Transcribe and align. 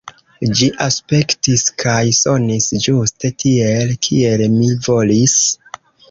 Ĝi 0.59 0.67
aspektis 0.83 1.65
kaj 1.83 1.99
sonis 2.19 2.69
ĝuste 2.85 3.31
tiel, 3.43 3.91
kiel 4.07 4.41
mi 4.55 4.71
volis. 4.87 5.37